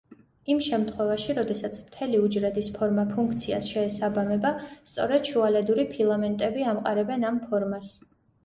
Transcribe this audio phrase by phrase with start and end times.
[0.51, 4.55] იმ შემთხვევაში, როდესაც მთელი უჯრედის ფორმა ფუნქციას შეესაბამება,
[4.93, 7.97] სწორედ შუალედური ფილამენტები ამყარებენ ამ ფორმას.